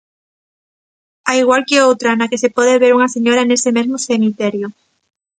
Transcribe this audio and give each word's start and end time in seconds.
Ao 1.29 1.35
igual 1.43 1.61
que 1.67 1.83
outra, 1.89 2.17
na 2.19 2.29
que 2.31 2.41
se 2.43 2.53
pode 2.57 2.81
ver 2.83 2.91
unha 2.97 3.13
señora 3.15 3.47
nese 3.49 3.69
mesmo 3.77 3.97
cemiterio. 4.07 4.67